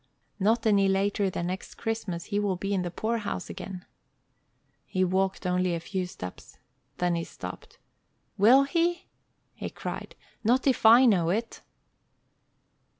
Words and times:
"Not 0.39 0.65
any 0.65 0.87
later 0.87 1.29
than 1.29 1.45
next 1.45 1.75
Christmas 1.75 2.25
he 2.33 2.39
will 2.39 2.55
be 2.55 2.73
in 2.73 2.81
the 2.81 2.89
poorhouse 2.89 3.51
again." 3.51 3.85
He 4.87 5.03
walked 5.03 5.45
only 5.45 5.75
a 5.75 5.79
few 5.79 6.07
steps. 6.07 6.57
Then 6.97 7.13
he 7.13 7.23
stopped. 7.23 7.77
"Will 8.35 8.63
he?" 8.63 9.05
he 9.53 9.69
cried. 9.69 10.15
"Not 10.43 10.65
if 10.65 10.87
I 10.87 11.05
know 11.05 11.29
it." 11.29 11.61